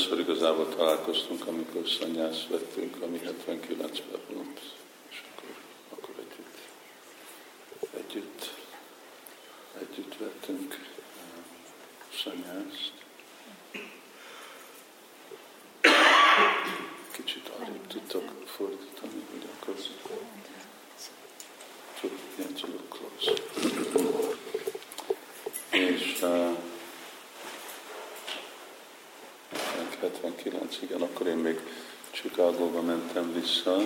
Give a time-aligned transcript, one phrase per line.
[0.00, 4.60] először igazából találkoztunk, amikor szanyász vettünk, ami 79-ben volt,
[5.10, 5.54] és akkor,
[5.90, 6.58] akkor együtt,
[7.96, 8.50] együtt,
[9.80, 10.74] együtt vettünk
[11.16, 11.44] um,
[12.22, 12.92] szanyászt.
[17.10, 19.74] kicsit arrébb tudtok fordítani, hogy akkor
[22.00, 23.42] csak ilyen tudok close.
[25.70, 26.58] És uh,
[30.00, 31.60] 79, igen, akkor én még
[32.10, 33.76] Chicagóba mentem vissza,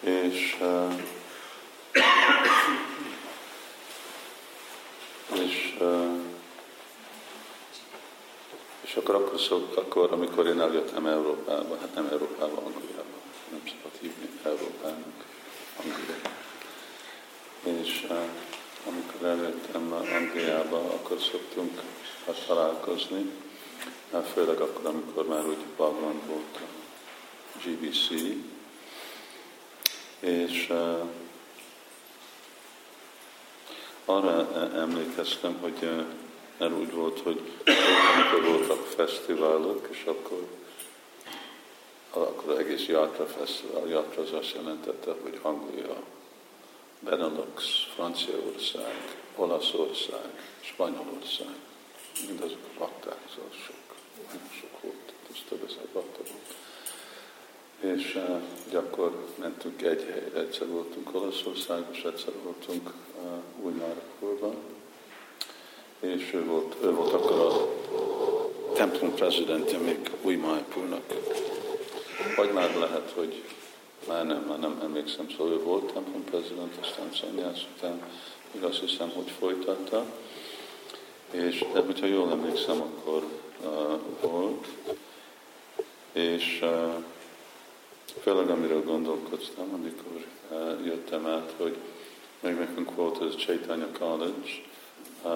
[0.00, 0.56] és
[5.34, 5.78] és
[8.80, 9.40] és akkor, akkor,
[9.74, 13.18] akkor, amikor én eljöttem Európába, hát nem Európába, Angliába,
[13.50, 15.24] nem szabad hívni Európának,
[15.76, 16.30] Angliába.
[17.62, 18.06] És
[18.86, 21.80] amikor eljöttem Angliába, akkor szoktunk
[22.46, 23.30] találkozni,
[24.20, 26.58] főleg akkor, amikor már úgy Pavlan volt
[27.54, 28.10] a GBC,
[30.20, 31.08] és uh,
[34.04, 36.04] arra emlékeztem, hogy uh,
[36.62, 37.40] mert úgy volt, hogy
[38.14, 40.46] amikor voltak fesztiválok, és akkor,
[42.10, 46.02] akkor egész Jatra fesztivál, Jatra az azt jelentette, hogy Anglia,
[47.00, 51.54] Benelux, Franciaország, Olaszország, Spanyolország,
[52.26, 52.88] mindazok a
[53.34, 53.94] szóval sok,
[54.32, 56.54] nagyon sok volt, ez több ezer bakta volt.
[57.82, 58.14] És
[58.72, 62.90] uh, akkor mentünk egy helyre, egyszer voltunk Olaszországban, és egyszer voltunk
[63.22, 64.54] uh, Új-Márkorban,
[66.00, 67.68] és ő volt, ő volt akkor a
[68.74, 71.02] templom prezidentje még új Májpúrnak.
[72.36, 73.42] Vagy már lehet, hogy
[74.08, 78.02] már nem, már nem emlékszem, szóval ő volt templom prezident, aztán szanyász után,
[78.52, 80.04] még azt hiszem, hogy folytatta.
[81.30, 83.24] És de, hogyha jól emlékszem, akkor
[83.64, 84.66] uh, volt.
[86.12, 87.04] És uh,
[88.20, 91.76] főleg amiről gondolkoztam, amikor uh, jöttem át, hogy
[92.40, 94.50] még nekünk volt ez Chaitanya College,
[95.22, 95.30] uh,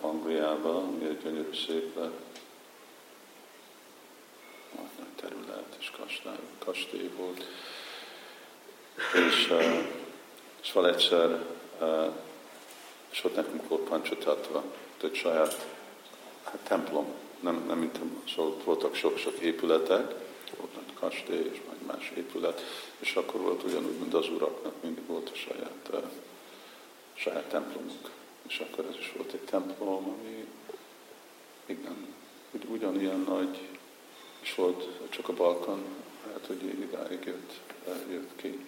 [0.00, 1.94] Angliába, ami egy gyönyörű szép
[4.76, 7.44] nagy terület, és kastély, kastély volt.
[9.14, 9.62] És uh,
[10.64, 11.46] szóval egyszer,
[11.80, 12.12] uh,
[13.10, 14.62] és ott nekünk volt pancsatatva,
[15.02, 15.66] egy saját
[16.44, 17.06] hát, templom,
[17.40, 17.98] nem, nem mint
[18.34, 20.14] szóval voltak sok-sok épületek,
[20.58, 22.60] volt nagy kastély és majd más épület,
[22.98, 26.10] és akkor volt ugyanúgy, mint az uraknak, mindig volt a saját, uh,
[27.14, 28.10] saját templomuk.
[28.48, 30.46] És akkor ez is volt egy templom, ami
[31.66, 32.14] igen,
[32.50, 33.68] úgy, ugyanilyen nagy,
[34.40, 35.84] és volt csak a Balkan,
[36.32, 37.60] hát hogy idáig jött,
[38.10, 38.66] jött ki.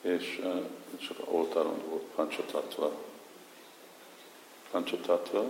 [0.00, 0.40] És
[1.06, 2.92] csak a oltáron volt pancsatatva,
[4.70, 5.46] pancsatatva,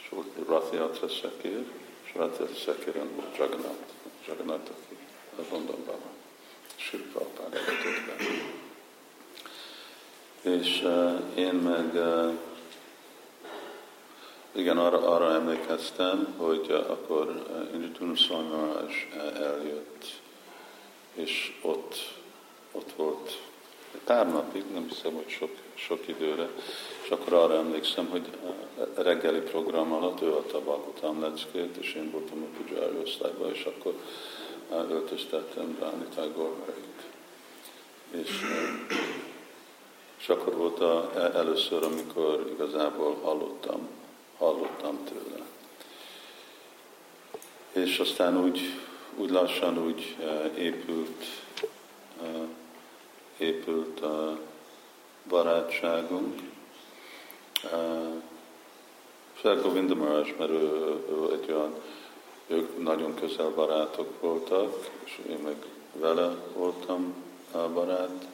[0.00, 1.64] és volt Rathiatra szekér,
[2.04, 3.92] és Rathiatra szekéren volt Jagannath,
[4.26, 4.97] Jagannath, aki
[5.38, 6.16] a Londonban van.
[6.76, 7.12] Sőt,
[10.40, 12.32] És uh, én meg uh,
[14.52, 18.16] igen, arra, arra emlékeztem, hogy uh, akkor uh, Inditun
[19.14, 20.20] uh, eljött,
[21.14, 21.94] és ott,
[22.72, 23.38] ott volt.
[24.04, 26.48] Pár napig, nem hiszem, hogy sok, sok időre,
[27.04, 28.28] és akkor arra emlékszem, hogy
[28.94, 33.94] reggeli program alatt ő adta a Bakutam leckét, és én voltam a osztályban, és akkor
[34.70, 37.06] öltöztettem Ráni Tagorvait.
[38.10, 38.30] És,
[40.18, 43.88] és akkor volt a, először, amikor igazából hallottam
[44.38, 45.44] hallottam tőle.
[47.72, 48.60] És aztán úgy,
[49.16, 51.24] úgy lassan úgy eh, épült,
[52.22, 52.40] eh,
[53.36, 54.38] épült a
[55.28, 56.40] barátságunk.
[59.34, 61.74] Főleg Vinda Marás, mert ő, ő egy olyan,
[62.48, 65.56] ők nagyon közel barátok voltak, és én meg
[65.92, 67.14] vele voltam
[67.52, 68.26] barát,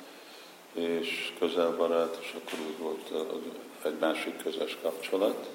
[0.72, 5.49] és közel barát, és akkor úgy volt eh, egy másik közös kapcsolat.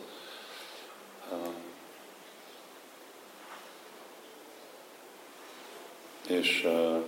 [6.28, 7.04] És uh,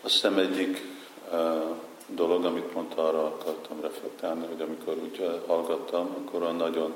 [0.00, 0.80] azt hiszem egyik
[2.06, 6.94] dolog, amit pont arra akartam reflektálni, hogy amikor úgy hallgattam, akkor a nagyon,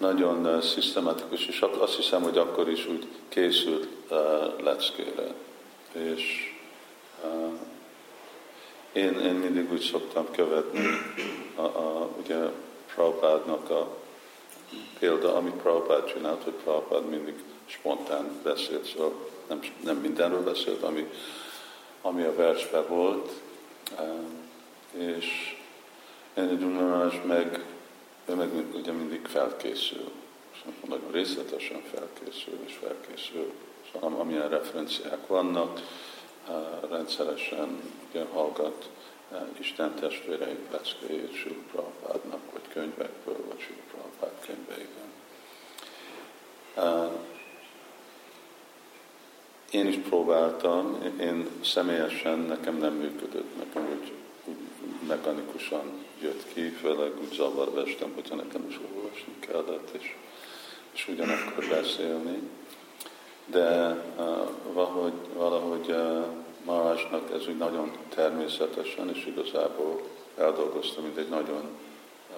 [0.00, 3.88] nagyon szisztematikus, és azt hiszem, hogy akkor is úgy készült
[4.62, 5.34] leckére.
[5.92, 6.54] És
[8.92, 10.86] én, én mindig úgy szoktam követni
[11.54, 12.36] a, a, ugye
[12.94, 13.96] Prabhupádnak a
[14.98, 17.34] példa, amit Prabhupád csinált, hogy Prabhupád mindig
[17.66, 21.10] spontán beszélt, szóval nem, nem mindenről beszélt, ami,
[22.02, 23.30] ami a versben volt,
[24.92, 25.56] és
[26.34, 26.54] Enni
[27.24, 27.64] meg,
[28.26, 30.10] ő meg ugye mindig felkészül,
[30.88, 33.52] nagyon részletesen felkészül és felkészül,
[33.92, 35.80] szóval amilyen referenciák vannak,
[36.90, 37.80] rendszeresen
[38.10, 38.88] ugye, hallgat
[39.58, 45.08] Isten testvérei leckéjét Sülprapádnak, vagy könyvekből, vagy Sülprapád könyveiben.
[49.70, 54.12] Én is próbáltam, én személyesen nekem nem működött, nekem úgy,
[54.44, 54.56] úgy
[55.06, 60.14] mechanikusan jött ki, főleg úgy zavarba estem, hogyha nekem is olvasni kellett, és,
[60.92, 62.38] és ugyanakkor beszélni.
[63.46, 66.24] De uh, valahogy, valahogy uh,
[66.64, 70.02] Marásnak ez úgy nagyon természetesen, és igazából
[70.38, 71.68] eldolgozta, mint egy nagyon,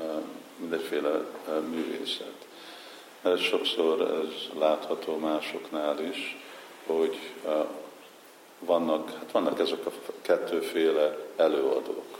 [0.01, 0.23] uh,
[0.57, 2.47] mindegyféle uh, művészet.
[3.23, 6.37] Mert sokszor ez látható másoknál is,
[6.87, 7.67] hogy uh,
[8.59, 9.91] vannak, hát vannak ezek a
[10.23, 12.19] kettőféle előadók,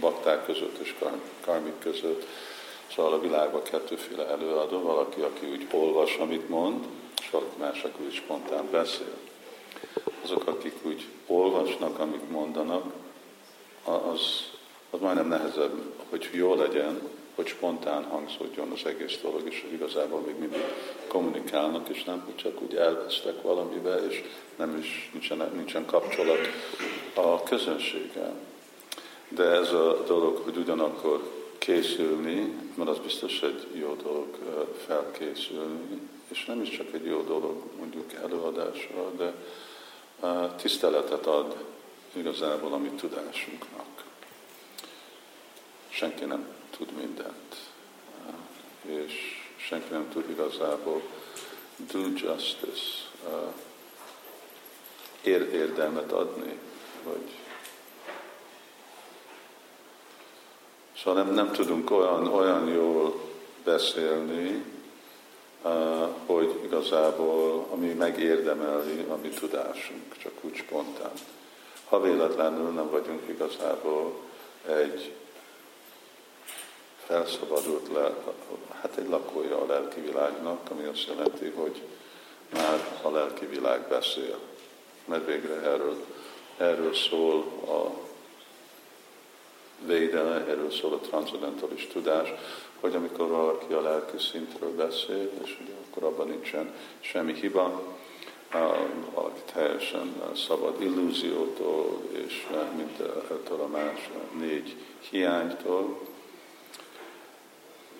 [0.00, 0.94] bakták között és
[1.40, 2.26] karmik között.
[2.94, 6.84] Szóval a világban kettőféle előadó, valaki, aki úgy olvas, amit mond,
[7.20, 9.16] és valaki más, aki úgy spontán beszél.
[10.22, 12.84] Azok, akik úgy olvasnak, amit mondanak,
[13.84, 14.20] az,
[14.90, 17.00] az majdnem nehezebb, hogy jó legyen,
[17.34, 20.60] hogy spontán hangzódjon az egész dolog, és hogy igazából még mindig
[21.08, 24.24] kommunikálnak, és nem, csak úgy elvesztek valamibe, és
[24.56, 26.38] nem is nincsen, nincsen kapcsolat
[27.14, 28.34] a közönséggel.
[29.36, 34.26] De ez a dolog, hogy ugyanakkor készülni, mert az biztos egy jó dolog
[34.86, 39.32] felkészülni, és nem is csak egy jó dolog mondjuk előadásra, de
[40.56, 41.56] tiszteletet ad
[42.12, 44.04] igazából a mi tudásunknak.
[45.88, 46.46] Senki nem
[46.76, 47.56] tud mindent,
[48.82, 49.12] és
[49.56, 51.02] senki nem tud igazából
[51.92, 53.04] do justice,
[55.52, 56.58] érdelmet adni,
[57.04, 57.45] vagy
[61.06, 63.20] Szóval nem, nem tudunk olyan, olyan jól
[63.64, 64.64] beszélni,
[65.62, 65.72] uh,
[66.26, 71.10] hogy igazából ami megérdemeli a mi tudásunk, csak úgy spontán.
[71.88, 74.12] Ha véletlenül nem vagyunk igazából
[74.68, 75.12] egy
[77.04, 78.14] felszabadult, le,
[78.80, 81.82] hát egy lakója a lelki világnak, ami azt jelenti, hogy
[82.52, 84.38] már a lelki világ beszél.
[85.04, 86.04] Mert végre erről,
[86.56, 88.06] erről szól a
[89.86, 92.32] védele, erről szól a transzendentális tudás,
[92.80, 97.82] hogy amikor valaki a lelki szintről beszél, és ugye akkor abban nincsen semmi hiba,
[99.14, 102.46] valaki teljesen szabad illúziótól, és
[102.76, 104.76] mint ettől a más négy
[105.10, 105.98] hiánytól.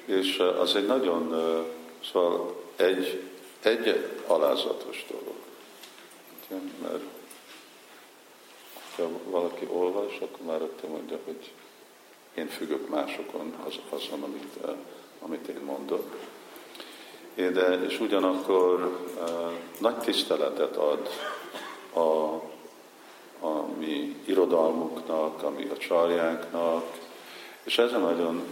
[0.05, 1.35] És az egy nagyon,
[2.13, 3.23] szóval egy,
[3.63, 5.35] egy alázatos dolog.
[6.83, 7.03] Mert
[8.97, 11.53] ha valaki olvas, akkor már ott mondja, hogy
[12.37, 14.57] én függök másokon az, azon, amit,
[15.21, 16.17] amit én mondok.
[17.35, 18.99] De, és ugyanakkor
[19.79, 21.09] nagy tiszteletet ad
[21.93, 22.35] a,
[23.47, 26.85] a mi irodalmuknak, a mi a csarjánknak,
[27.65, 28.43] és ez a nagyon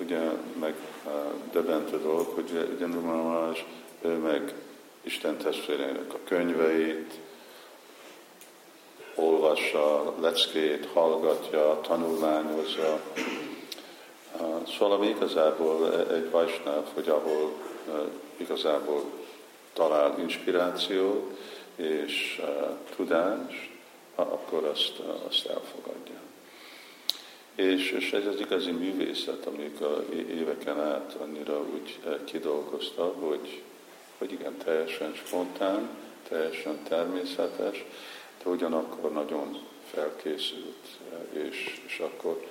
[0.00, 0.20] ugye
[0.60, 0.74] meg
[1.52, 3.64] döbentő dolog, hogy ugye Numarás,
[4.00, 4.54] ő meg
[5.02, 7.14] Isten testvéreinek a könyveit,
[9.54, 13.00] olvassa, leckét, hallgatja, tanulmányozza.
[14.78, 17.52] Szóval ami igazából egy vajsnáv, hogy ahol
[18.36, 19.02] igazából
[19.72, 21.30] talál inspiráció
[21.76, 22.42] és
[22.96, 23.70] tudást,
[24.14, 26.20] akkor azt, azt elfogadja.
[27.54, 33.62] És, és ez az igazi művészet, amik a éveken át annyira úgy kidolgozta, hogy,
[34.18, 35.88] hogy igen, teljesen spontán,
[36.28, 37.84] teljesen természetes,
[38.44, 39.58] de ugyanakkor nagyon
[39.90, 40.86] felkészült,
[41.32, 42.46] és, és akkor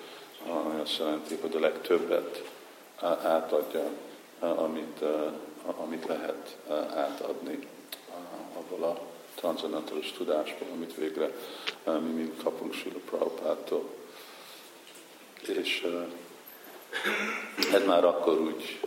[0.82, 2.52] azt jelenti, hogy a legtöbbet
[3.24, 3.90] átadja,
[4.40, 5.04] amit,
[5.64, 6.58] amit lehet
[6.96, 7.68] átadni
[8.58, 9.00] abból a
[9.36, 11.32] transzendentális tudásból, amit végre
[11.86, 13.90] mi mind kapunk Sila Prabhupától.
[15.48, 15.88] És
[17.74, 18.80] ez már akkor úgy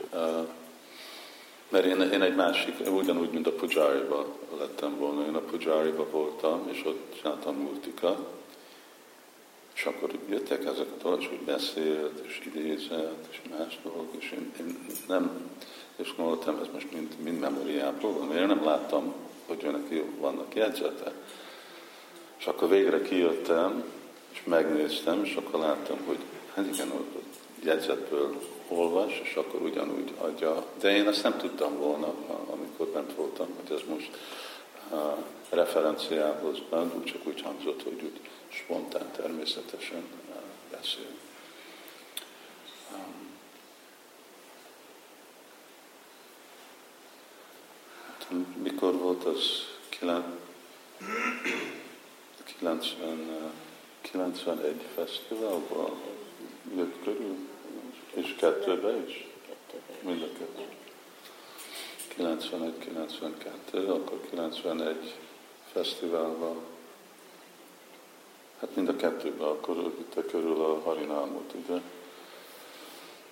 [1.68, 4.26] mert én, én egy másik, ugyanúgy, mint a Pujáriba
[4.58, 8.16] lettem volna, én a Pujáriba voltam, és ott csináltam multika,
[9.74, 14.52] és akkor jöttek ezek a dolgok, hogy beszélt, és idézett, és más dolgok, és én,
[14.60, 14.76] én
[15.08, 15.50] nem,
[15.96, 19.14] és gondoltam, ez most mind, mind memóriából van, mert én nem láttam,
[19.46, 21.12] hogy önnek vannak jegyzete.
[22.38, 23.84] És akkor végre kijöttem,
[24.32, 26.18] és megnéztem, és akkor láttam, hogy
[26.54, 26.92] hát igen,
[27.62, 28.36] jegyzetből
[28.68, 30.66] olvas, és akkor ugyanúgy adja.
[30.80, 32.14] De én ezt nem tudtam volna,
[32.50, 34.10] amikor bent voltam, hogy ez most
[34.90, 35.18] a
[35.48, 40.04] referenciához bent, csak úgy hangzott, hogy úgy spontán, természetesen
[40.70, 41.06] beszél.
[48.08, 48.26] Hát,
[48.62, 49.40] mikor volt az
[49.88, 50.38] 90,
[54.00, 55.90] 91 fesztiválban
[56.76, 57.36] jött körül,
[58.16, 59.26] és kettőbe is?
[60.00, 60.64] Mind a kettő.
[62.18, 65.14] 91-92, akkor 91
[65.72, 66.56] fesztiválban,
[68.60, 71.80] hát mind a kettőben akkor vitte körül a harinámot, ugye?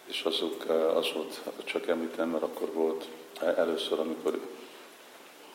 [0.04, 0.64] És azok,
[0.94, 3.08] az volt, hát csak említem, mert akkor volt
[3.40, 4.40] először, amikor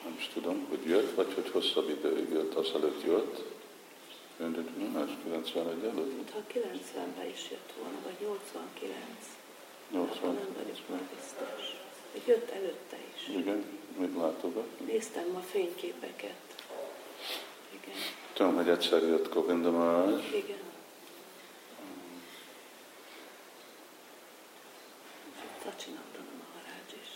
[0.04, 2.72] nem is tudom, hogy jött, vagy hogy hosszabb időig jött, az
[4.40, 6.16] előtt jött, Önrödülmás 91 előtt?
[6.16, 8.96] Mintha 90-ben is jött volna, vagy 89.
[9.92, 10.34] 80.
[10.34, 11.76] Nem vagyok már biztos.
[12.12, 13.36] Hogy jött előtte is.
[13.36, 13.66] Igen,
[13.98, 14.80] mit látogat?
[14.86, 16.64] Néztem a fényképeket.
[17.72, 17.96] Igen.
[18.34, 20.24] Tudom, hogy egyszer jött Govinda Maharaj.
[20.34, 20.68] Igen.
[25.64, 27.10] Sacsinandana Maharaj is.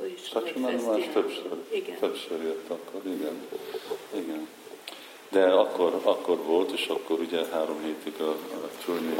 [0.00, 1.98] Ő is Sacsinandana volt Maharaj többször, Igen.
[1.98, 3.46] többször jött akkor, igen.
[4.14, 4.48] igen.
[5.28, 9.14] De akkor, akkor volt, és akkor ugye három hétig a, a turné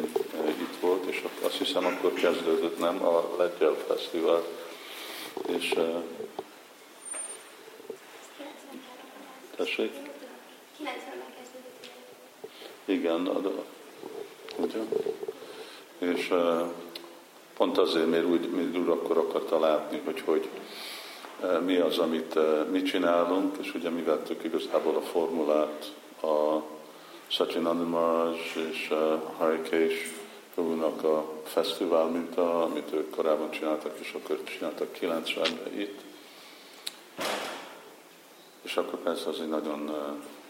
[0.44, 4.42] e, itt volt, és azt hiszem akkor kezdődött, nem, a Lengyel Fesztivál.
[5.46, 6.02] És uh,
[9.56, 9.92] tessék?
[10.78, 11.90] 90-ben kezdődött.
[12.84, 13.40] Igen, a,
[14.56, 14.78] ugye?
[15.98, 16.60] És uh,
[17.56, 20.48] pont azért, mert úgy, mi úgy akkor akarta látni, hogy, hogy
[21.64, 25.92] mi az, amit uh, mi csinálunk, és ugye mi vettük igazából a formulát
[26.22, 26.62] a
[27.26, 28.36] Sachinanda Maharaj
[28.70, 30.06] és uh, Harikesh
[30.54, 36.00] Prabhunak a fesztivál minta, amit ők korábban csináltak, és akkor csináltak 90-ben itt.
[38.62, 39.90] És akkor persze az egy nagyon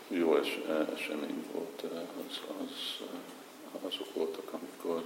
[0.09, 0.61] jó es,
[0.95, 1.83] esemény volt,
[2.29, 3.07] az, az,
[3.87, 5.03] azok voltak, amikor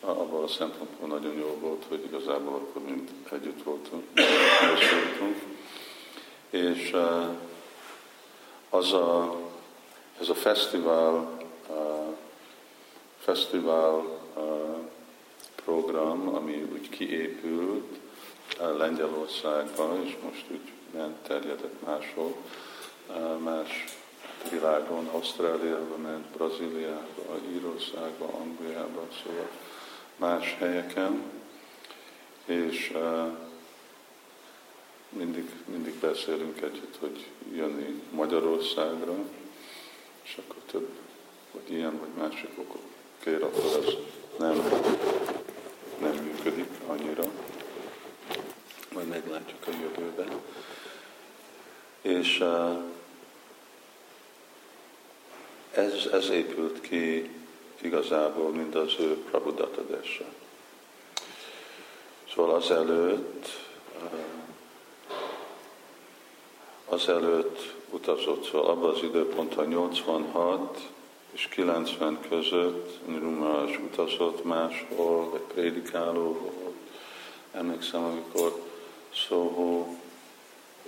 [0.00, 5.42] abban a szempontból nagyon jó volt, hogy igazából akkor mind együtt voltunk, voltunk.
[6.50, 7.26] És uh,
[8.70, 9.36] az a,
[10.20, 11.38] ez a fesztivál,
[11.68, 12.14] uh,
[13.18, 14.76] fesztivál uh,
[15.64, 17.98] program, ami úgy kiépült
[18.76, 22.34] Lengyelországban, és most úgy ment terjedett máshol,
[23.44, 23.84] más
[24.50, 29.48] világon, Ausztráliába ment, Brazíliába, Írországba, Angliába, szóval
[30.18, 31.22] más helyeken,
[32.44, 32.92] és
[35.08, 39.14] mindig, mindig beszélünk együtt, hogy jönni Magyarországra,
[40.22, 40.88] és akkor több,
[41.52, 42.82] vagy ilyen, vagy másik okok
[43.22, 43.94] kér, akkor ez
[44.38, 44.62] nem,
[46.00, 47.24] nem működik annyira.
[48.92, 50.40] Majd meglátjuk a jövőben.
[52.02, 52.44] És
[55.70, 57.30] ez, ez épült ki
[57.82, 60.24] igazából, mint az ő Prabhudatadesa.
[62.34, 63.46] Szóval azelőtt,
[66.84, 70.88] azelőtt utazott, szóval abban az időpontban 86
[71.30, 76.76] és 90 között Nirumás utazott máshol, vagy prédikáló volt.
[77.52, 78.62] Emlékszem, amikor
[79.28, 79.96] Szóhó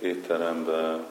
[0.01, 1.09] étterembe,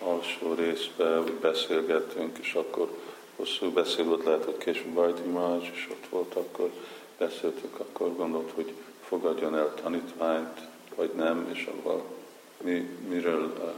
[0.00, 2.88] alsó részbe beszélgettünk, és akkor
[3.36, 6.70] hosszú beszél volt, lehet, hogy később Bajti Más is ott volt, akkor
[7.18, 10.60] beszéltük, akkor gondolt, hogy fogadjon el tanítványt,
[10.94, 12.02] vagy nem, és abban
[12.62, 13.74] mi, miről,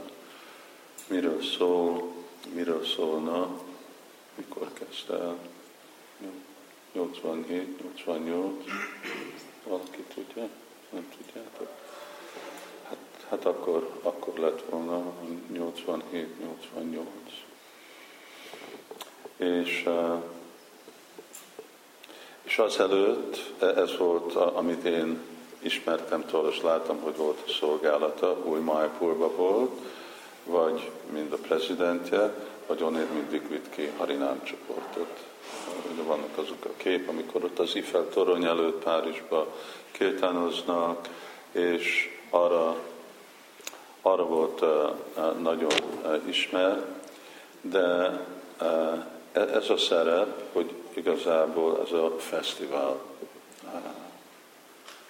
[1.07, 2.11] miről szól,
[2.53, 3.61] miről szólna,
[4.35, 5.37] mikor kezdte el.
[6.93, 8.63] 87, 88,
[9.63, 10.49] valaki tudja?
[10.89, 11.67] Nem tudjátok?
[12.83, 12.97] Hát,
[13.29, 15.13] hát akkor, akkor lett volna
[15.51, 17.07] 87, 88.
[19.39, 19.89] És,
[22.41, 25.19] és az előtt ez volt, amit én
[25.59, 29.71] ismertem tőle, és láttam, hogy volt a szolgálata, új Májpurba volt,
[30.43, 32.33] vagy mind a prezidentje,
[32.67, 35.23] vagy onnél mindig vitt ki Harinám csoportot.
[35.93, 39.55] Ugye vannak azok a kép, amikor ott az Eiffel torony előtt Párizsba
[39.91, 41.07] kirtánoznak,
[41.51, 42.75] és arra,
[44.01, 44.63] arra volt
[45.39, 45.71] nagyon
[46.25, 46.85] ismert,
[47.61, 48.19] de
[49.31, 52.99] ez a szerep, hogy igazából ez a fesztivál,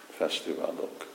[0.09, 1.05] fesztiválok.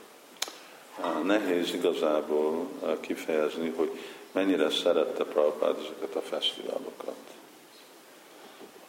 [1.23, 2.67] Nehéz igazából
[2.99, 3.91] kifejezni, hogy
[4.31, 7.15] mennyire szerette Prabhupád ezeket a fesztiválokat.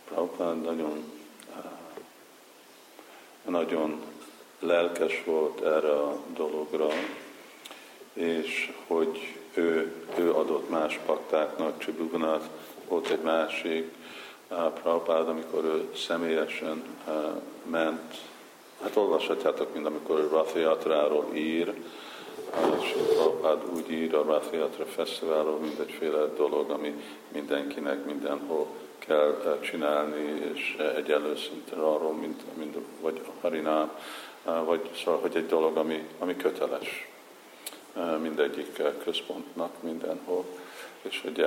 [0.05, 1.13] Prabhupád nagyon,
[3.45, 4.03] nagyon
[4.61, 6.89] lelkes volt erre a dologra,
[8.13, 12.49] és hogy ő, ő adott más paktáknak, Csibugunat
[12.89, 13.95] volt egy másik,
[14.49, 16.83] Prabhupád, amikor ő személyesen
[17.65, 18.15] ment,
[18.83, 21.75] hát olvashatjátok, mint amikor ő Rathiatráról ír,
[22.81, 26.95] és Prabhupád úgy ír a Rathiatra Fesztiválról mindegyféle dolog, ami
[27.33, 28.67] mindenkinek mindenhol
[28.99, 33.91] kell csinálni, és egyenlő szinten arról, mint, mint vagy Harinám,
[34.65, 37.09] vagy szóval, hogy egy dolog, ami, ami köteles
[38.23, 40.45] mindegyik központnak mindenhol,
[41.09, 41.41] és hogy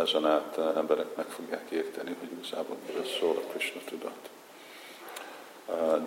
[0.00, 4.30] ezen át emberek meg fogják érteni, hogy igazából miről szól a Krishna tudat.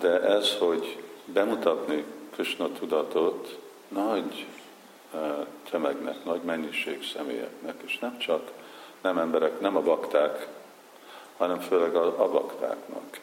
[0.00, 4.46] De ez, hogy bemutatni Krishna tudatot nagy
[5.70, 8.50] tömegnek, nagy mennyiség személyeknek, és nem csak,
[9.00, 10.48] nem emberek, nem a bakták,
[11.36, 13.20] hanem főleg a, a baktáknak.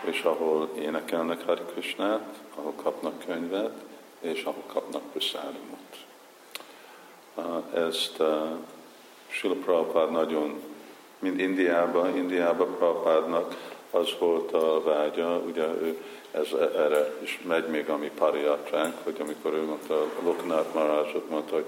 [0.00, 3.72] És ahol énekelnek Hari Krishnát, ahol kapnak könyvet,
[4.20, 5.78] és ahol kapnak prasádumot.
[7.74, 8.22] Ezt
[9.28, 10.62] Sula Prabhupád nagyon,
[11.18, 13.54] mind Indiában, Indiában Prabhupádnak
[13.90, 19.16] az volt a vágya, ugye ő ez erre is megy még a mi pariatránk, hogy
[19.20, 21.64] amikor ő mondta, Loknath Maharajot mondta, hogy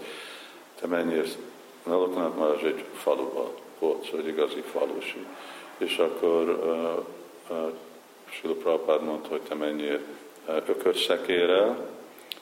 [0.80, 1.24] te menjél,
[1.84, 5.26] Loknath Maharaj egy faluba volt, szóval igazi falusi.
[5.76, 7.72] És akkor uh, uh,
[8.28, 10.00] Sula Prabhupád mondta, hogy te menjél
[10.66, 11.88] ökörszekérrel,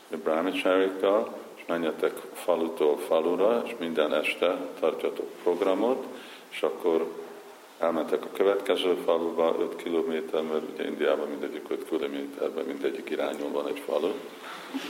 [0.08, 6.06] brahmacharikkal, és menjetek falutól falura, és minden este tartjatok programot,
[6.50, 7.06] és akkor
[7.78, 13.68] elmentek a következő faluba 5 kilométer, mert ugye Indiában mindegyik 5 kilométerben mindegyik irányon van
[13.68, 14.10] egy falu,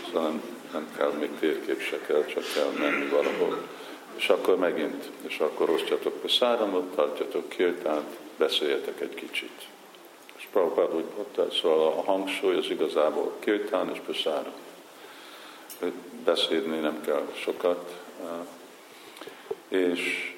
[0.06, 0.42] szóval nem,
[0.72, 3.62] nem kell még térkép se kell, csak kell menni valahol.
[4.16, 9.66] És akkor megint, és akkor osztjatok be száramot, tartjatok kirtánt, beszéljetek egy kicsit.
[10.36, 14.52] És Prabhupád úgy mondta, szóval a hangsúly az igazából kirtán és beszáram.
[16.24, 17.94] Beszélni nem kell sokat,
[19.68, 20.34] és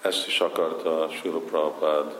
[0.00, 2.16] ezt is akarta Sula Prabhupád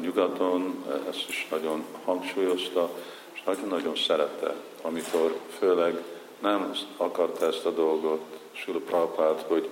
[0.00, 2.90] nyugaton, ezt is nagyon hangsúlyozta,
[3.32, 6.02] és nagyon-nagyon szerette, amikor főleg
[6.38, 9.68] nem akarta ezt a dolgot Sula Prabhupád, hogy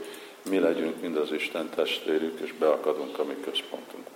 [0.48, 4.10] mi legyünk mind az Isten testvérük, és beakadunk a mi központunkba.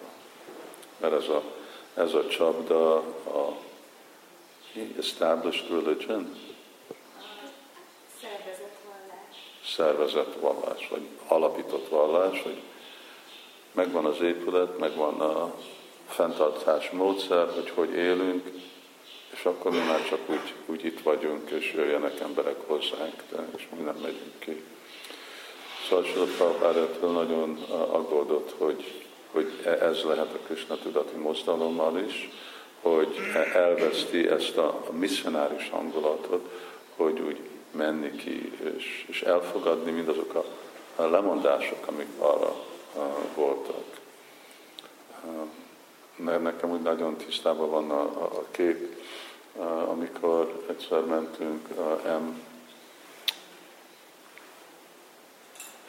[0.96, 1.42] Mert ez a,
[1.94, 3.56] ez a csapda a
[4.98, 6.36] established religion,
[8.20, 9.36] Szervezett vallás.
[9.76, 12.60] Szervezett vallás, vagy alapított vallás, hogy
[13.72, 15.54] megvan az épület, megvan a
[16.08, 18.50] fenntartás módszer, hogy hogy élünk,
[19.30, 23.68] és akkor mi már csak úgy, úgy itt vagyunk, és jöjjenek emberek hozzánk, de és
[23.76, 24.62] mi nem megyünk ki.
[25.88, 27.58] Szóval Sula nagyon
[27.90, 32.30] aggódott, hogy, hogy e, ez lehet a Krishna tudati mozdalommal is,
[32.80, 33.16] hogy
[33.54, 36.48] elveszti ezt a, a misszionáris hangulatot,
[36.96, 37.38] hogy úgy
[37.70, 40.44] menni ki, és, és elfogadni mindazok a,
[41.02, 42.54] a lemondások, amik arra
[43.34, 43.98] voltak.
[46.16, 49.02] Mert nekem úgy nagyon tisztában van a, a, kép,
[49.86, 52.42] amikor egyszer mentünk a M,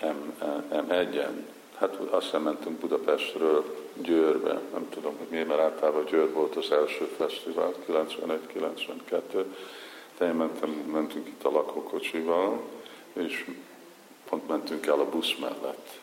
[0.07, 6.31] M, M1-en, hát azt hiszem mentünk Budapestről Győrbe, nem tudom, hogy miért, mert általában Győr
[6.31, 9.45] volt az első fesztivál, 91-92,
[10.21, 12.61] de én mentem, mentünk itt a lakókocsival,
[13.13, 13.45] és
[14.29, 15.99] pont mentünk el a busz mellett.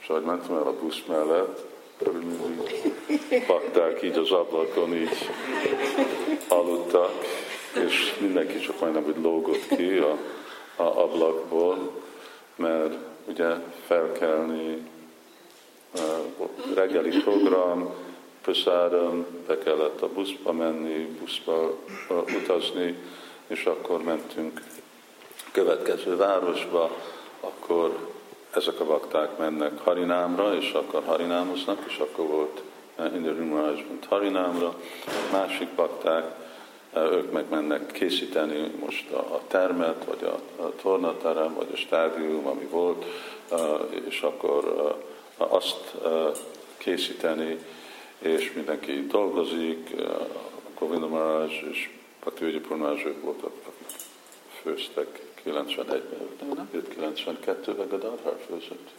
[0.00, 1.66] És ahogy mentem el a busz mellett,
[3.46, 5.28] pakták így az ablakon, így
[6.48, 7.12] aludtak,
[7.86, 10.18] és mindenki csak majdnem úgy lógott ki a,
[10.76, 11.90] a ablakból,
[12.56, 12.94] mert
[13.28, 13.48] ugye
[13.86, 14.90] felkelni,
[16.74, 17.94] reggeli program,
[18.42, 21.78] Prasadam, be kellett a buszba menni, buszba
[22.42, 22.96] utazni,
[23.46, 24.62] és akkor mentünk
[25.52, 26.90] következő városba,
[27.40, 28.12] akkor
[28.50, 32.62] ezek a bakták mennek Harinámra, és akkor Harinámoznak, és akkor volt
[33.14, 34.74] Indra Maharaj mint Harinámra,
[35.32, 36.34] másik bakták,
[36.92, 40.30] eh, ők meg mennek készíteni most a, termet, vagy
[40.62, 43.04] a, tornaterem, vagy a stádium, ami volt,
[43.50, 43.58] eh,
[44.08, 44.94] és akkor
[45.36, 45.94] azt
[46.76, 47.58] készíteni,
[48.18, 49.90] és mindenki dolgozik,
[50.78, 51.90] Govinda Maharaj és
[52.24, 53.52] Pati Maharaj, ők voltak,
[54.62, 58.90] főztek 91-ben, nem jött 92-ben Gadadhar főzött.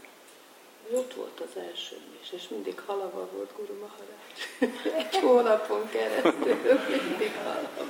[0.91, 4.15] Ott volt az első is, és mindig halava volt Guru Maharaj.
[5.03, 7.87] Egy hónapon keresztül mindig halava.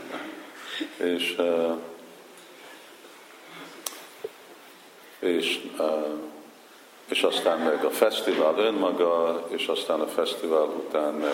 [0.98, 1.78] És, uh,
[5.20, 6.20] és, uh,
[7.06, 11.34] és aztán meg a fesztivál önmaga, és aztán a fesztivál után meg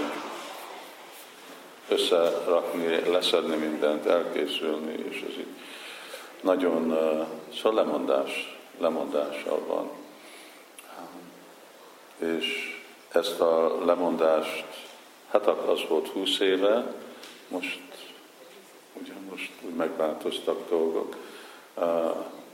[1.91, 5.55] összerakni, leszedni mindent, elkészülni, és ez így
[6.41, 6.97] nagyon,
[7.53, 9.89] szóval lemondás, lemondással van.
[12.17, 12.79] És
[13.11, 14.65] ezt a lemondást,
[15.31, 16.93] hát az volt 20 éve,
[17.47, 17.79] most
[19.01, 21.15] ugye most úgy megváltoztak dolgok,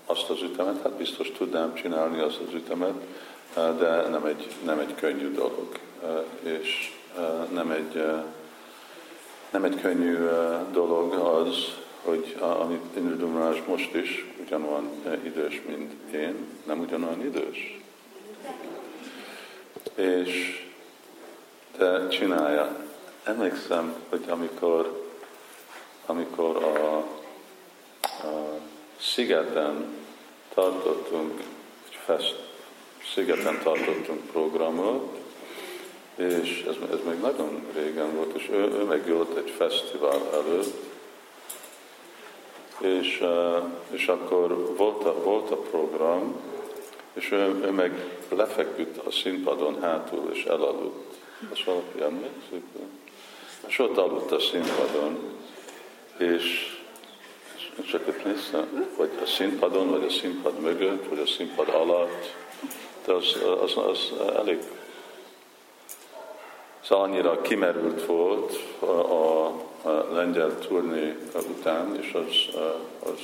[0.06, 2.96] azt az ütemet, hát biztos tudnám csinálni azt az ütemet,
[3.54, 5.80] de nem egy, nem egy könnyű dolog,
[6.44, 6.94] és
[7.50, 8.04] nem egy,
[9.52, 10.18] nem egy könnyű
[10.72, 11.56] dolog az,
[12.04, 14.90] hogy amit Indra most is ugyanolyan
[15.24, 17.80] idős, mint én, nem ugyanolyan idős.
[19.96, 20.62] És
[21.78, 22.86] de csinálja.
[23.24, 25.08] Emlékszem, hogy amikor,
[26.06, 26.98] amikor a,
[28.28, 28.60] a
[29.00, 29.86] szigeten
[30.54, 31.40] tartottunk
[31.90, 32.50] egy fest,
[33.14, 35.17] szigeten tartottunk programot,
[36.18, 40.76] és ez, ez még nagyon régen volt, és ő, ő meg jött egy fesztivál előtt,
[42.80, 43.24] és,
[43.90, 46.36] és akkor volt a, volt a program,
[47.14, 51.16] és ő, ő meg lefeküdt a színpadon hátul, és elaludt.
[51.52, 52.64] Az valaki emlékszik?
[53.68, 55.18] És ott aludt a színpadon,
[56.18, 56.76] és
[57.90, 62.34] csak ott néztem, vagy a színpadon, vagy a színpad mögött, vagy a színpad alatt,
[63.06, 64.58] de az, az, az elég
[66.88, 71.18] Szóval annyira kimerült volt a, lengyel turné
[71.50, 72.56] után, és az,
[73.12, 73.20] az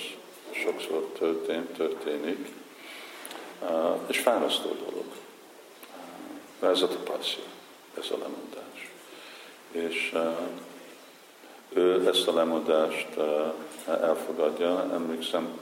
[0.51, 2.47] sokszor történt, történik,
[4.07, 5.05] és fárasztó dolog.
[6.73, 7.43] Ez a tapasztja,
[7.97, 8.91] ez a lemondás.
[9.71, 10.15] És
[11.69, 13.07] ő ezt a lemondást
[13.85, 14.89] elfogadja.
[14.93, 15.59] Emlékszem,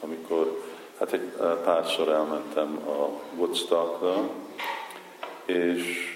[0.00, 0.62] amikor
[0.98, 1.32] hát egy
[1.64, 4.30] párszor elmentem a Woodstockra,
[5.44, 6.10] és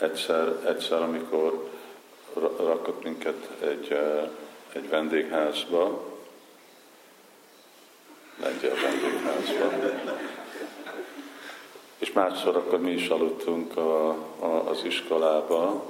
[0.00, 1.70] egyszer, egyszer amikor
[2.58, 3.98] rakott minket egy,
[4.72, 6.04] egy vendégházba,
[8.42, 9.88] lengyel vendégházba,
[11.98, 14.08] és másszor akkor mi is aludtunk a,
[14.38, 15.84] a, az iskolába,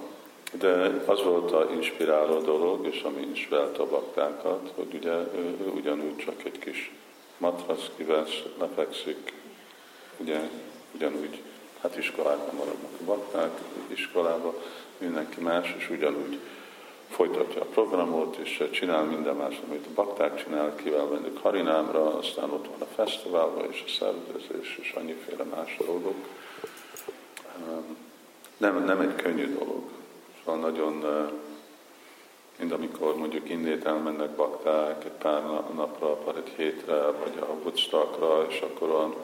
[0.53, 5.71] de az volt a inspiráló dolog, és ami inspirálta a baktákat, hogy ugye ő, ő
[5.75, 6.93] ugyanúgy csak egy kis
[7.39, 9.33] matrac kivesz, lefekszik,
[10.17, 10.41] ugye
[10.95, 11.43] ugyanúgy,
[11.83, 13.51] hát iskolában maradnak a bakták,
[13.87, 14.55] iskolában,
[14.99, 16.39] mindenki más, és ugyanúgy
[17.09, 22.51] folytatja a programot, és csinál minden más, amit a bakták csinál, kivel vendük Harinámra, aztán
[22.51, 26.27] ott van a fesztiválban, és a szervezés, és annyiféle más dolgok.
[28.57, 29.83] Nem, nem egy könnyű dolog.
[30.39, 31.05] Szóval nagyon,
[32.59, 35.43] mind amikor mondjuk innét elmennek bakták egy pár
[35.75, 39.15] napra, pár egy hétre, vagy a Woodstockra, és akkor van,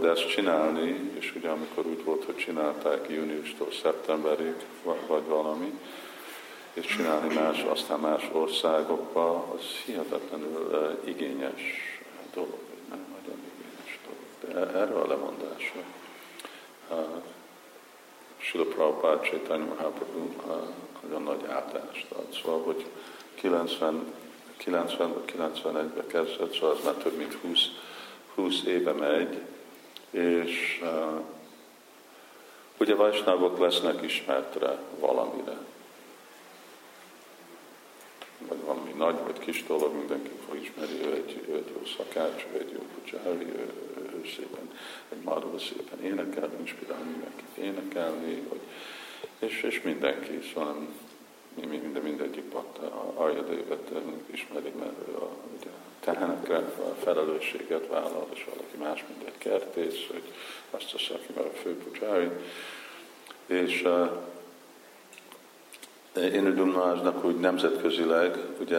[0.00, 4.54] de ezt csinálni, és ugye amikor úgy volt, hogy csinálták júniustól szeptemberig,
[5.06, 5.78] vagy valami,
[6.72, 11.62] és csinálni más, aztán más országokba, az hihetetlenül igényes
[12.34, 14.70] dolog, nem nagyon igényes dolog.
[14.70, 15.80] De erre a lemondásra.
[18.36, 20.28] Sula Prabhupád Chaitanya Mahaprabhu
[21.02, 22.32] nagyon nagy áldást ad.
[22.42, 22.86] Szóval, hogy
[23.34, 24.12] 90,
[24.56, 27.58] 90 vagy 91-ben kezdett, szóval az már több mint 20,
[28.34, 29.40] 20 éve megy,
[30.16, 31.20] és uh,
[32.78, 35.56] ugye Vajsnávok lesznek ismertre valamire.
[38.48, 40.30] Vagy valami nagy vagy kis dolog, mindenki
[40.62, 44.70] ismeri, ő egy, ő egy jó szakács, ő egy jó pucsári, ő, ő szépen,
[45.08, 48.60] egy marva szépen énekel, inspirál mindenkit énekelni, vagy,
[49.38, 50.88] és, és mindenki, szóval
[51.60, 53.90] mi minden, mindegyik bakta, Arja Dévet
[54.26, 55.30] ismeri, mert ő a,
[56.00, 60.22] tehenekre a felelősséget vállal, és valaki más, mint egy kertész, hogy
[60.70, 62.28] azt a aki már a főpucsári.
[63.46, 64.10] És uh,
[66.34, 68.78] Indumázsnak úgy nemzetközileg ugye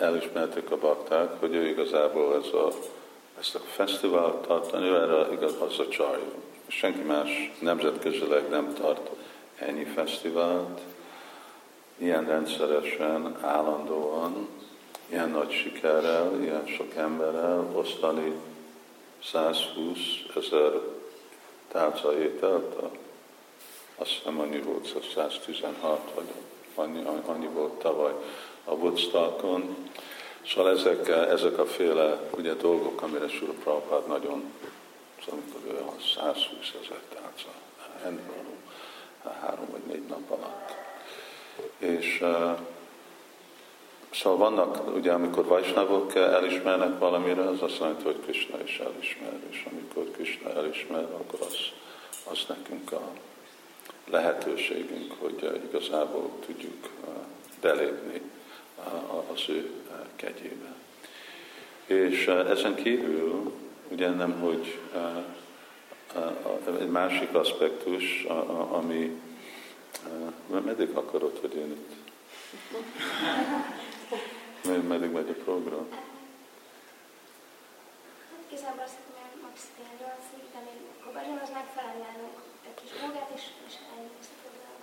[0.00, 2.68] elismerték a bakták, hogy ő igazából ez a,
[3.38, 6.18] ezt a fesztivált tartani, ő erre igaz az a csaj.
[6.66, 9.10] Senki más nemzetközileg nem tart
[9.58, 10.80] ennyi fesztivált,
[11.98, 14.48] ilyen rendszeresen, állandóan,
[15.08, 18.32] ilyen nagy sikerrel, ilyen sok emberrel osztani
[19.24, 19.98] 120
[20.36, 20.72] ezer
[21.68, 22.74] tálca ételt,
[23.96, 26.26] azt hiszem annyi volt, 116 vagy
[26.74, 28.12] annyi, annyi volt tavaly
[28.64, 29.76] a Woodstockon.
[30.46, 34.52] Szóval ezek, ezek a féle ugye, dolgok, amire Sula Prabhupád nagyon,
[35.24, 37.48] szóval amikor ő a 120 ezer tálca
[38.04, 38.20] enni
[39.40, 40.67] három vagy négy nap alatt.
[41.78, 42.58] És uh,
[44.10, 49.66] szóval vannak, ugye amikor Vajsnavok elismernek valamire, az azt jelenti, hogy Krishna is elismer, és
[49.70, 51.56] amikor Krishna elismer, akkor az,
[52.30, 53.10] az nekünk a,
[54.10, 56.88] lehetőségünk, hogy igazából tudjuk
[57.60, 58.20] belépni
[59.32, 59.70] az ő
[60.16, 60.74] kegyébe.
[61.86, 63.52] És ezen kívül,
[63.88, 64.78] ugye nem, hogy
[66.80, 68.24] egy másik aspektus,
[68.70, 69.20] ami
[70.46, 71.92] meddig akarod, hogy én itt?
[74.88, 75.88] Meddig megy a program?
[78.48, 79.60] Igazából azt mondom, max.
[80.52, 84.82] de még akkor Bazsihoz megfelelnünk egy kis magát, és, és ennyi összefoglalom.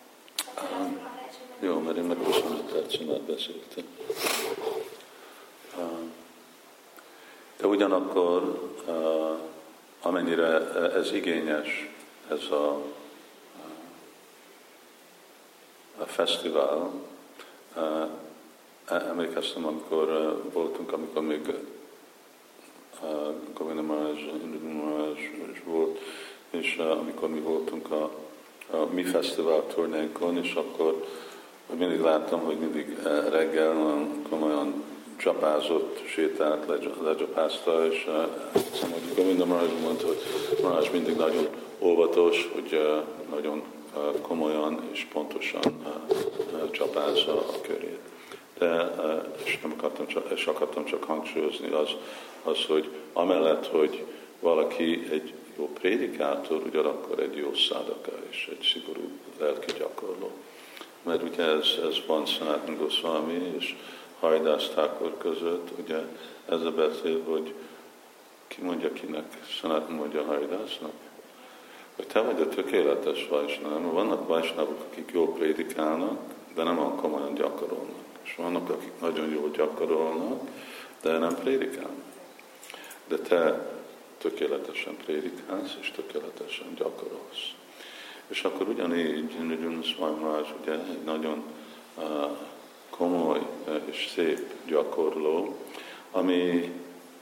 [1.60, 3.86] Jó, mert én meg 25 percen már beszéltem.
[7.58, 8.72] De ugyanakkor,
[10.02, 11.90] amennyire ez igényes,
[12.30, 12.82] ez a,
[15.98, 16.92] a fesztivál,
[18.86, 21.54] emlékeztem, amikor voltunk, amikor még
[23.54, 25.12] Govinda Maharaj, Indra Maharaj
[25.52, 26.00] is volt,
[26.50, 28.12] és amikor mi voltunk a,
[28.72, 31.06] a mi fesztivál turnénkon, és akkor
[31.78, 32.98] mindig láttam, hogy mindig
[33.30, 34.84] reggel komolyan
[35.18, 38.10] csapázott, sétált, lecsapázta, és
[38.72, 41.48] hiszem, hogy Govinda Maharaj mondta, hogy mindig nagyon
[41.80, 42.80] óvatos, hogy
[43.30, 43.64] nagyon
[44.22, 45.86] komolyan és pontosan
[46.72, 48.00] csapázza a körét.
[48.58, 48.96] De,
[49.44, 51.90] és, nem akartam csak, és akartam csak hangsúlyozni az,
[52.44, 54.06] az, hogy amellett, hogy
[54.40, 60.32] valaki egy jó prédikátor, ugyanakkor egy jó szádaka és egy szigorú lelki gyakorló.
[61.04, 63.76] Mert ugye ez, ez van Sanatan Goswami és
[64.20, 64.70] Hajdász
[65.18, 65.98] között, ugye
[66.50, 67.54] ez a beszél, hogy
[68.48, 70.94] ki mondja kinek, Sanatan mondja Hajdásznak,
[71.96, 73.92] hogy te vagy a tökéletes vajsnáv.
[73.92, 76.20] Vannak vajsnávok, akik jól prédikálnak,
[76.56, 78.04] de nem olyan komolyan gyakorolnak.
[78.24, 80.50] És vannak, akik nagyon jól gyakorolnak,
[81.02, 82.04] de nem prédikálnak.
[83.08, 83.70] De te
[84.18, 87.54] tökéletesen prédikálsz, és tökéletesen gyakorolsz.
[88.28, 91.44] És akkor ugyanígy Nidun Swami ugye egy nagyon
[92.90, 93.42] komoly
[93.86, 95.56] és szép gyakorló,
[96.12, 96.72] ami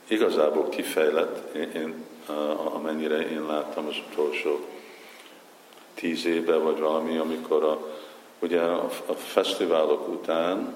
[0.07, 2.05] igazából kifejlett, én, én,
[2.73, 4.59] amennyire én láttam az utolsó
[5.93, 7.88] tíz éve, vagy valami, amikor a,
[8.39, 10.73] ugye a, a fesztiválok után,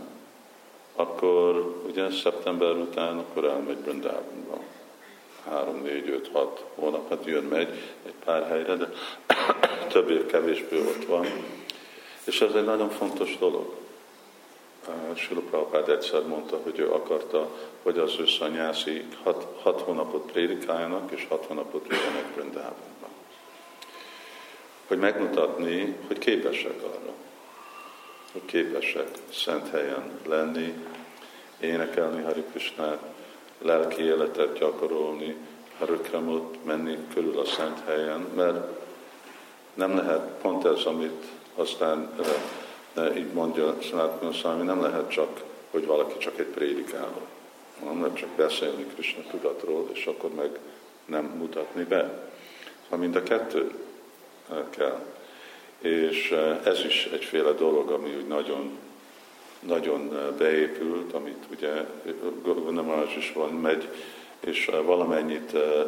[0.96, 4.60] akkor ugye szeptember után, akkor elmegy Brindávonba
[5.50, 7.68] három, négy, öt, hat hónapot jön, megy
[8.06, 8.90] egy pár helyre, de
[9.92, 11.26] többé kevésbé ott van.
[12.24, 13.76] És ez egy nagyon fontos dolog.
[15.16, 17.50] Sula Prabhupád egyszer mondta, hogy ő akarta,
[17.84, 23.10] hogy az ő szanyászi hat, hat hónapot prédikáljanak, és hat hónapot legyenek Brindávonban.
[24.88, 27.14] Hogy megmutatni, hogy képesek arra,
[28.32, 30.74] hogy képesek szent helyen lenni,
[31.60, 33.00] énekelni Hari Krishnát,
[33.62, 35.36] lelki életet gyakorolni,
[35.80, 38.80] Harukramot menni körül a szent helyen, mert
[39.74, 42.10] nem lehet pont ez, amit aztán
[43.18, 47.22] így mondja Sanatana Swami, nem lehet csak, hogy valaki csak egy prédikáló.
[47.84, 50.60] Nem lehet csak beszélni Krishna tudatról, és akkor meg
[51.06, 52.30] nem mutatni be.
[52.90, 53.72] Ha mind a kettő
[54.70, 55.06] kell.
[55.80, 58.78] És ez is egyféle dolog, ami úgy nagyon
[59.60, 61.86] nagyon eh, beépült, amit ugye
[62.44, 63.88] Gundamaraj is van, megy,
[64.40, 65.86] és eh, valamennyit eh,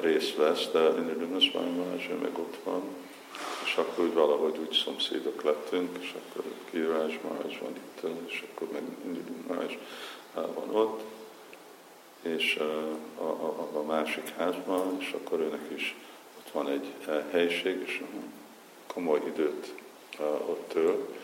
[0.00, 2.82] részt vesz, de Indridunas Maraj meg ott van,
[3.74, 8.68] és akkor úgy valahogy úgy szomszédok lettünk, és akkor Kirás Maraj van itt, és akkor
[8.72, 9.78] meg Indridunas
[10.34, 11.02] van ott,
[12.22, 12.56] és
[13.18, 15.94] a, a, a másik házban, és akkor őnek is
[16.38, 16.92] ott van egy
[17.30, 18.02] helység, és
[18.86, 19.74] komoly időt
[20.46, 21.14] ott tölt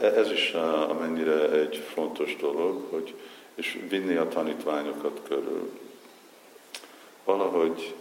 [0.00, 0.52] ez is
[0.88, 3.14] amennyire egy fontos dolog, hogy
[3.54, 5.70] és vinni a tanítványokat körül.
[7.24, 7.94] Valahogy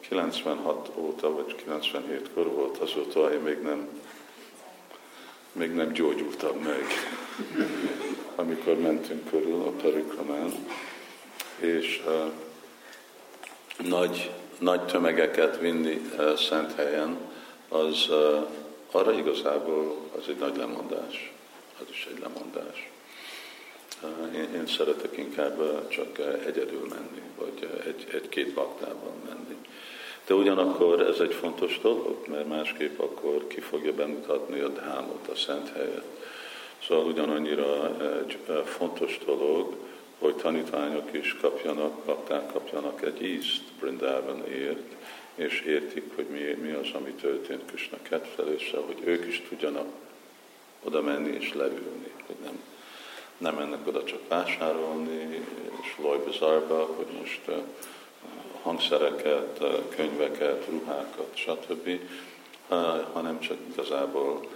[0.00, 3.88] 96 óta, vagy 97 kor volt azóta, én még nem,
[5.52, 6.84] még nem gyógyultam meg,
[8.42, 10.52] amikor mentünk körül a perikramán,
[11.58, 12.32] és uh,
[13.88, 17.16] nagy, nagy tömegeket vinni uh, szent helyen,
[17.68, 18.48] az uh,
[18.90, 21.32] arra igazából az egy nagy lemondás.
[21.80, 22.90] Az is egy lemondás.
[24.34, 29.56] Én, én szeretek inkább csak egyedül menni, vagy egy, egy-két baktában menni.
[30.26, 35.34] De ugyanakkor ez egy fontos dolog, mert másképp akkor ki fogja bemutatni a dhámot, a
[35.34, 36.04] szent helyet.
[36.86, 39.76] Szóval ugyanannyira egy fontos dolog,
[40.18, 44.94] hogy tanítványok is kapjanak, bakták kapjanak egy ízt Brindavan ért,
[45.34, 49.86] és értik, hogy mi, mi az, ami történt Krishna kedvelése, hogy ők is tudjanak
[50.84, 52.62] oda menni és leülni, hogy nem,
[53.38, 55.44] nem mennek oda csak vásárolni,
[55.82, 57.62] és lojbizarba, hogy most uh,
[58.62, 62.00] hangszereket, uh, könyveket, ruhákat, stb.,
[63.12, 64.46] hanem csak igazából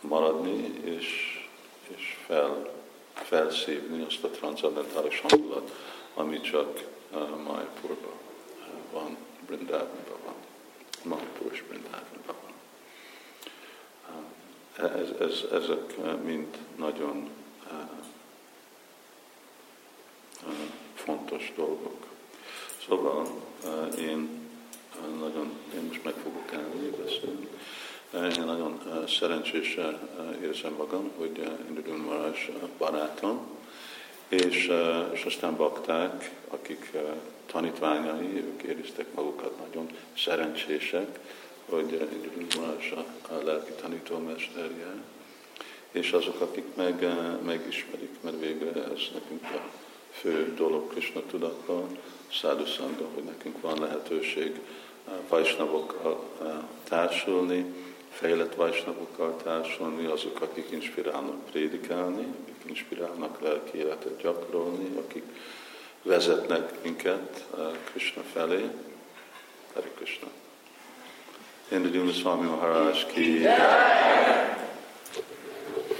[0.00, 1.38] maradni és,
[1.96, 2.70] és fel,
[3.12, 5.70] felszívni azt a transzendentális hangulat,
[6.14, 6.84] ami csak
[7.44, 8.18] Mayapurban
[8.92, 10.34] van, Brindában van,
[11.02, 12.36] Mayapur és Brindában van.
[14.90, 17.28] Ez, ez, ezek mind nagyon
[20.94, 22.06] fontos dolgok.
[22.88, 23.26] Szóval
[23.98, 24.28] én
[25.18, 27.48] nagyon, én most meg fogok állni, beszélni.
[28.36, 30.08] Én nagyon szerencsésen
[30.42, 33.40] érzem magam, hogy Indidul Marás barátom,
[34.28, 34.72] és,
[35.12, 36.92] és aztán bakták, akik
[37.46, 41.18] tanítványai, ők éreztek magukat nagyon szerencsések,
[41.68, 42.92] hogy Indidul Marás
[43.28, 44.94] a lelki tanítómesterje,
[45.92, 47.06] és azok, akik meg,
[47.44, 49.60] megismerik, mert végre ez nekünk a
[50.10, 51.98] fő dolog Krishna tudatban,
[52.32, 54.60] Szádu Szanga, hogy nekünk van lehetőség
[55.28, 56.24] vajsnavokkal
[56.88, 57.74] társulni,
[58.10, 65.24] fejlett vajsnavokkal társulni, azok, akik inspirálnak prédikálni, akik inspirálnak lelki életet gyakorolni, akik
[66.02, 67.46] vezetnek minket
[67.90, 68.70] Krishna felé.
[69.74, 70.28] Hare Krishna.
[71.70, 73.40] Indra Swami Maharaj ki.
[73.40, 74.67] Yeah.